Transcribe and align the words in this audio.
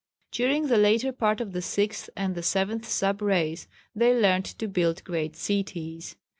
]During 0.31 0.65
the 0.65 0.79
later 0.79 1.11
part 1.11 1.39
of 1.41 1.51
the 1.53 1.61
sixth, 1.61 2.09
and 2.17 2.33
the 2.33 2.41
seventh 2.41 2.89
sub 2.89 3.21
race 3.21 3.67
they 3.93 4.15
learnt 4.15 4.45
to 4.47 4.67
build 4.67 5.03
great 5.03 5.35
cities. 5.35 6.15